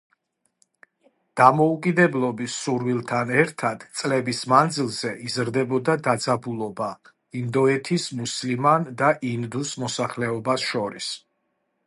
დამოუკიდებლობის 1.39 2.53
სურვილთან 2.61 3.33
ერთად 3.41 3.83
წლების 3.99 4.39
მანძილზე 4.53 5.11
იზრდებოდა 5.27 5.97
დაძაბულობა 6.09 6.87
ინდოეთის 7.43 8.07
მუსლიმან 8.23 8.87
და 9.03 9.11
ინდუს 9.33 9.75
მოსახლეობას 9.85 10.65
შორის. 10.73 11.11